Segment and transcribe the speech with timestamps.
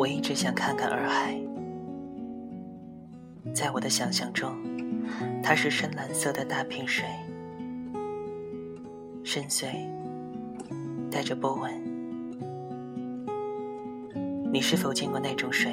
[0.00, 1.38] 我一直想看看洱海。
[3.52, 4.56] 在我的想象中，
[5.42, 7.04] 它是深蓝色的大片水，
[9.22, 9.66] 深邃，
[11.10, 11.70] 带着波纹。
[14.50, 15.70] 你是否见过那种水？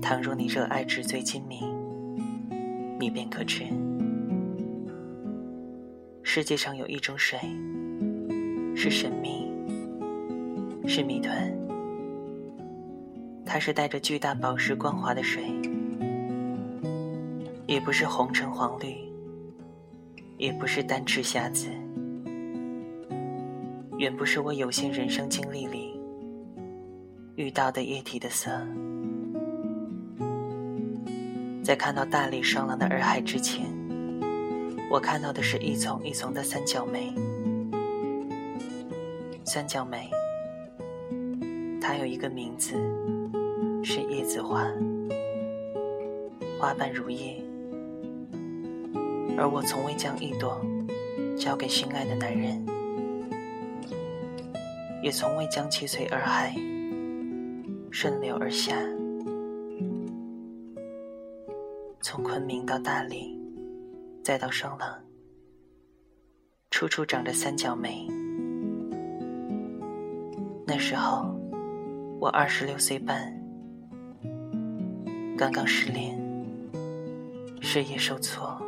[0.00, 1.60] 倘若你热爱纸醉金迷，
[2.98, 3.64] 你便可知，
[6.22, 7.38] 世界上有一种水，
[8.74, 9.52] 是神秘，
[10.86, 11.57] 是谜团。
[13.50, 15.42] 它是带着巨大宝石光华的水，
[17.66, 18.94] 也不是红橙黄绿，
[20.36, 21.70] 也不是单赤霞紫，
[23.96, 25.98] 远不是我有限人生经历里
[27.36, 28.50] 遇到的液体的色。
[31.64, 33.64] 在看到大理双廊的洱海之前，
[34.90, 37.14] 我看到的是一丛一丛的三角梅。
[39.42, 40.10] 三角梅，
[41.80, 42.74] 它有一个名字。
[43.82, 44.66] 是叶子花，
[46.58, 47.42] 花瓣如叶，
[49.36, 50.60] 而我从未将一朵
[51.36, 52.64] 交给心爱的男人，
[55.02, 56.54] 也从未将其随洱海
[57.90, 58.74] 顺流而下。
[62.00, 63.38] 从昆明到大理，
[64.22, 64.88] 再到双廊，
[66.70, 68.06] 处处长着三角梅。
[70.66, 71.34] 那时候，
[72.20, 73.37] 我二十六岁半。
[75.38, 76.18] 刚刚失恋，
[77.60, 78.60] 事业受挫，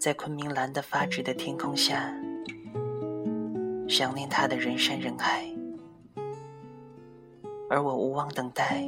[0.00, 2.12] 在昆明蓝得发直的天空下，
[3.88, 5.46] 想念他的人山人海，
[7.70, 8.84] 而我无望等待。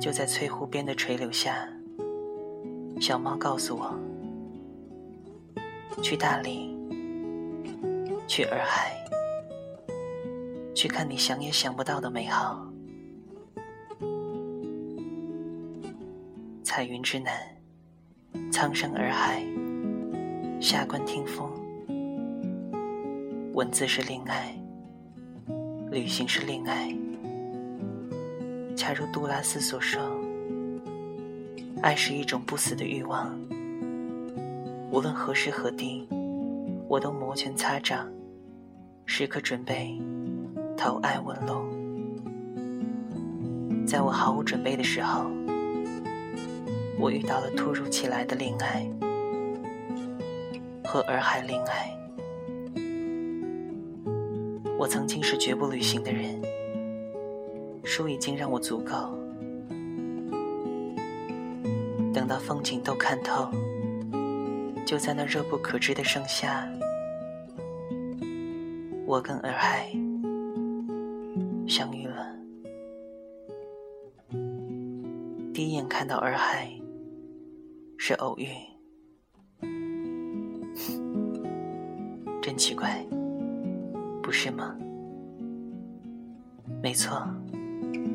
[0.00, 1.68] 就在翠湖边的垂柳下，
[3.00, 3.94] 小猫告诉我：
[6.02, 6.76] 去大理，
[8.26, 8.96] 去洱海，
[10.74, 12.65] 去看你想也想不到的美好。
[16.76, 17.32] 彩云之南，
[18.52, 19.42] 苍生洱海，
[20.60, 21.50] 下关听风。
[23.54, 24.54] 文字是恋爱，
[25.90, 26.94] 旅行是恋爱。
[28.76, 30.02] 恰如杜拉斯所说，
[31.80, 33.34] 爱是一种不死的欲望。
[34.90, 36.06] 无论何时何地，
[36.88, 38.06] 我都摩拳擦掌，
[39.06, 39.98] 时刻准备
[40.76, 41.64] 投爱问路。
[43.86, 45.35] 在我毫无准备的时候。
[46.98, 48.88] 我遇到了突如其来的恋爱，
[50.84, 51.92] 和洱海恋爱。
[54.78, 56.40] 我曾经是绝不旅行的人，
[57.84, 59.16] 书已经让我足够。
[62.12, 63.50] 等到风景都看透，
[64.84, 66.66] 就在那热不可支的盛夏，
[69.04, 69.90] 我跟洱海
[71.68, 72.34] 相遇了。
[75.52, 76.75] 第一眼看到洱海。
[77.98, 78.48] 是偶遇，
[82.40, 83.04] 真奇怪，
[84.22, 84.76] 不是吗？
[86.82, 87.26] 没错，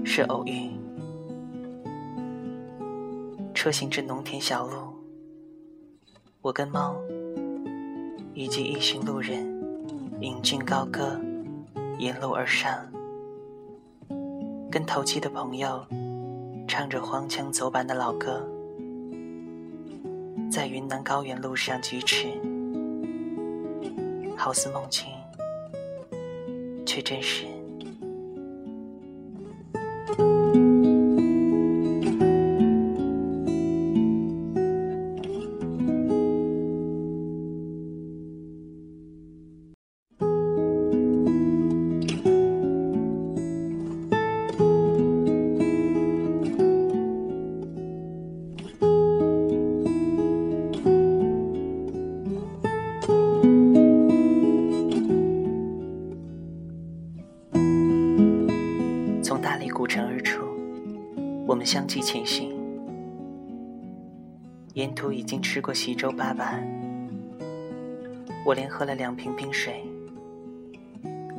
[0.06, 0.72] 是偶遇。
[3.54, 4.94] 车行至农田小路，
[6.42, 6.96] 我跟猫
[8.34, 9.46] 以及一群路人
[10.22, 11.20] 引颈高歌，
[12.00, 12.86] 沿路而上，
[14.72, 15.86] 跟投机的朋友
[16.68, 18.48] 唱着荒腔走板的老歌。
[20.52, 22.28] 在云南高原路上疾驰，
[24.36, 25.08] 好似梦境，
[26.86, 27.46] 却真实。
[61.48, 62.52] 我们相继前行，
[64.74, 66.64] 沿途已经吃过稀粥粑粑，
[68.46, 69.84] 我连喝了两瓶冰水，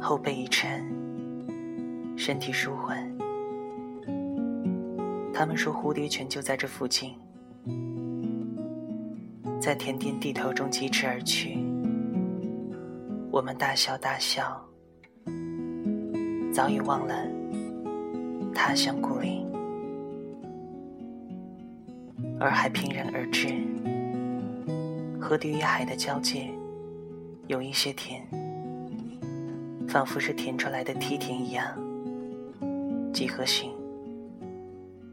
[0.01, 0.85] 后背一沉，
[2.17, 3.11] 身体舒缓。
[5.33, 7.15] 他们说蝴蝶泉就在这附近，
[9.61, 11.59] 在田间地头中疾驰而去，
[13.31, 14.63] 我们大笑大笑，
[16.53, 17.27] 早已忘了
[18.55, 19.47] 他乡故里。
[22.43, 23.55] 洱海平然而至，
[25.21, 26.51] 河堤与海的交界，
[27.47, 28.21] 有一些田，
[29.87, 31.65] 仿佛是填出来的梯田一样，
[33.15, 33.71] 几何形，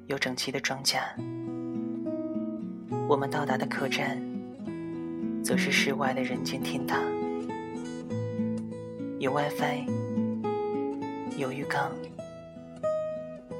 [0.08, 1.04] 有整齐的装甲。
[3.08, 4.20] 我们到达的客栈，
[5.44, 7.00] 则是室外的人间天堂，
[9.20, 9.86] 有 WiFi，
[11.38, 11.92] 有浴缸，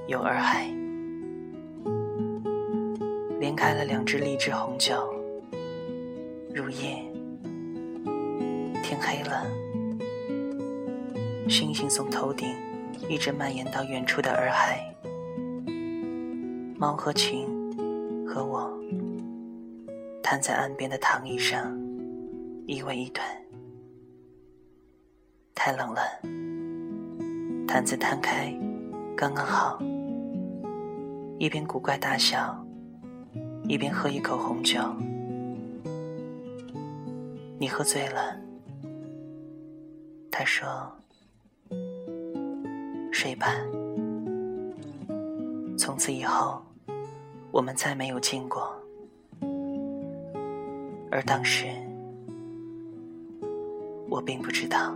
[0.07, 0.68] 有洱海，
[3.39, 4.95] 连开了两支荔枝红酒。
[6.53, 7.01] 入夜，
[8.83, 9.45] 天黑了，
[11.47, 12.53] 星星从头顶
[13.07, 14.94] 一直蔓延到远处的洱海，
[16.77, 17.47] 猫和琴
[18.27, 18.77] 和我。
[20.21, 21.75] 瘫在岸边的躺椅上，
[22.68, 23.25] 依偎一团。
[25.56, 26.01] 太冷了，
[27.65, 28.53] 毯子摊开，
[29.15, 29.80] 刚刚好。
[31.38, 32.63] 一边古怪大笑，
[33.69, 34.80] 一边喝一口红酒。
[37.60, 38.36] 你喝醉了，
[40.31, 40.68] 他说
[43.13, 43.54] ：“睡吧。”
[45.77, 46.60] 从此以后，
[47.51, 48.75] 我们再没有见过。
[51.12, 51.68] 而当时，
[54.10, 54.95] 我并不知道。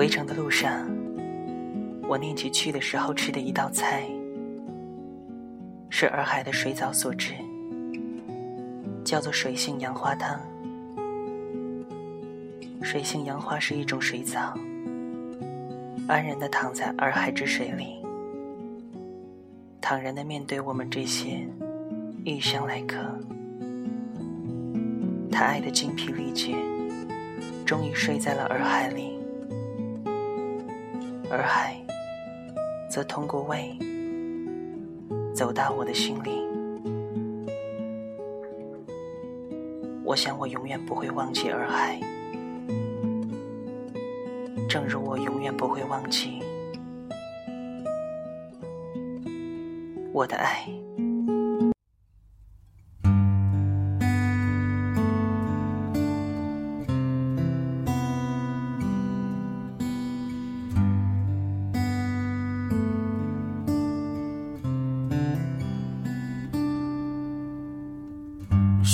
[0.00, 0.88] 回程的路上，
[2.08, 4.08] 我念起去的时候吃的一道菜，
[5.90, 7.34] 是洱海的水藻所制，
[9.04, 10.40] 叫做水性杨花汤。
[12.80, 14.58] 水性杨花是一种水藻，
[16.08, 18.02] 安然的躺在洱海之水里，
[19.82, 21.46] 坦然的面对我们这些
[22.24, 22.96] 异乡来客。
[25.30, 26.56] 他爱得精疲力竭，
[27.66, 29.09] 终于睡在了洱海里，
[31.30, 31.76] 洱海
[32.88, 33.72] 则通过胃
[35.32, 36.44] 走到我的心里。
[40.04, 42.00] 我想，我永远不会忘记洱海。
[44.68, 46.42] 正如我永远不会忘记
[50.12, 50.66] 我的爱。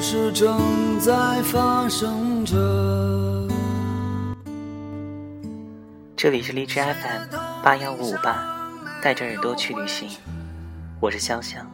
[0.00, 2.54] 事正在发生着。
[6.16, 8.44] 这里是荔枝 FM 八幺五五八，
[9.02, 10.08] 带着耳朵去旅行，
[11.00, 11.64] 我是潇湘，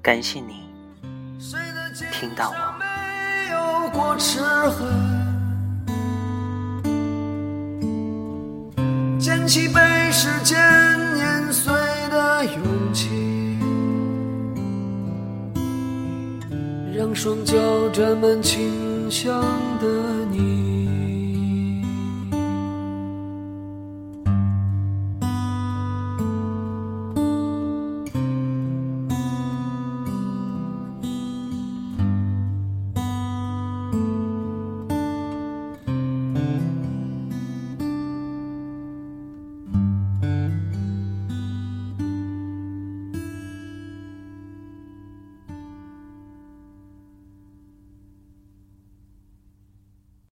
[0.00, 0.68] 感谢你
[2.12, 2.54] 听到我。
[2.78, 2.84] 没
[3.50, 4.86] 有过齿痕。
[9.18, 9.80] 捡起被
[10.12, 10.56] 时间
[17.24, 17.56] 双脚
[17.90, 19.40] 沾满清香
[19.80, 19.86] 的
[20.30, 20.73] 你。